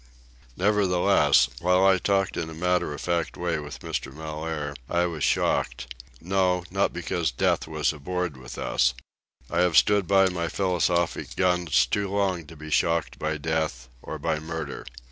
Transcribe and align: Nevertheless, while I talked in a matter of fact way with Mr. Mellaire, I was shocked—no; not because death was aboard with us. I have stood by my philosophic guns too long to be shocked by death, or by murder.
Nevertheless, 0.57 1.47
while 1.59 1.85
I 1.85 1.99
talked 1.99 2.35
in 2.35 2.49
a 2.49 2.55
matter 2.55 2.91
of 2.91 2.99
fact 3.01 3.37
way 3.37 3.59
with 3.59 3.81
Mr. 3.81 4.11
Mellaire, 4.11 4.73
I 4.89 5.05
was 5.05 5.23
shocked—no; 5.23 6.63
not 6.71 6.91
because 6.91 7.29
death 7.29 7.67
was 7.67 7.93
aboard 7.93 8.35
with 8.35 8.57
us. 8.57 8.95
I 9.47 9.59
have 9.59 9.77
stood 9.77 10.07
by 10.07 10.27
my 10.29 10.47
philosophic 10.47 11.35
guns 11.35 11.85
too 11.85 12.09
long 12.09 12.47
to 12.47 12.55
be 12.55 12.71
shocked 12.71 13.19
by 13.19 13.37
death, 13.37 13.89
or 14.01 14.17
by 14.17 14.39
murder. 14.39 14.87